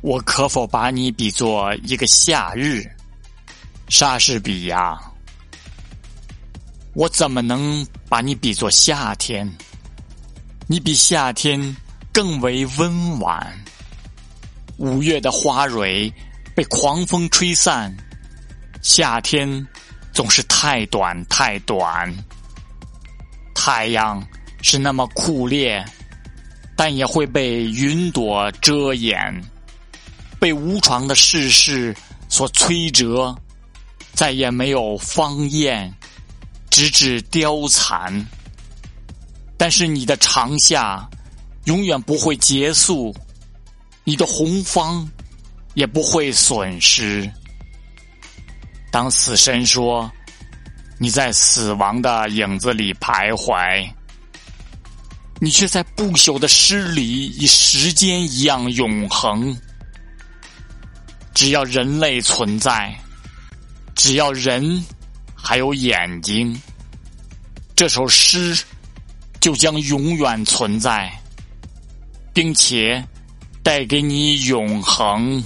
[0.00, 2.88] 我可否把你比作一个夏日，
[3.88, 4.96] 莎士比亚？
[6.94, 9.50] 我怎么能把你比作夏天？
[10.68, 11.76] 你比夏天
[12.12, 13.44] 更为温婉。
[14.76, 16.12] 五月的花蕊
[16.54, 17.92] 被狂风吹散，
[18.80, 19.66] 夏天
[20.12, 22.14] 总是太短太短。
[23.52, 24.24] 太阳
[24.62, 25.84] 是那么酷烈，
[26.76, 29.42] 但也会被云朵遮掩，
[30.38, 31.94] 被无常的世事
[32.28, 33.36] 所摧折，
[34.12, 35.92] 再也没有芳艳，
[36.70, 38.26] 直至凋残。
[39.56, 41.08] 但是你的长夏
[41.64, 43.14] 永远不会结束，
[44.04, 45.08] 你的红方
[45.74, 47.30] 也不会损失。
[48.90, 50.10] 当死神说。
[51.00, 53.88] 你在死亡的影子里徘徊，
[55.38, 59.56] 你却在不朽的诗里以时间一样永恒。
[61.38, 62.92] 只要人类存在，
[63.94, 64.84] 只要人
[65.36, 66.60] 还有眼睛，
[67.76, 68.60] 这首诗
[69.38, 71.08] 就将永远存在，
[72.34, 73.00] 并且
[73.62, 75.40] 带给你永恒。